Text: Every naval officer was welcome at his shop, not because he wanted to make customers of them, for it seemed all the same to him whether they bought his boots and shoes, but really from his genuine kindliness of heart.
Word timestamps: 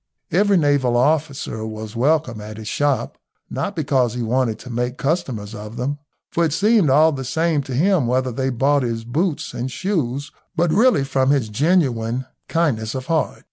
Every 0.31 0.57
naval 0.57 0.97
officer 0.97 1.63
was 1.63 1.95
welcome 1.95 2.41
at 2.41 2.57
his 2.57 2.67
shop, 2.67 3.19
not 3.51 3.75
because 3.75 4.15
he 4.15 4.23
wanted 4.23 4.57
to 4.57 4.71
make 4.71 4.97
customers 4.97 5.53
of 5.53 5.75
them, 5.77 5.99
for 6.31 6.43
it 6.43 6.53
seemed 6.53 6.89
all 6.89 7.11
the 7.11 7.23
same 7.23 7.61
to 7.61 7.75
him 7.75 8.07
whether 8.07 8.31
they 8.31 8.49
bought 8.49 8.81
his 8.81 9.03
boots 9.05 9.53
and 9.53 9.69
shoes, 9.71 10.31
but 10.55 10.73
really 10.73 11.03
from 11.03 11.29
his 11.29 11.49
genuine 11.49 12.25
kindliness 12.47 12.95
of 12.95 13.05
heart. 13.05 13.39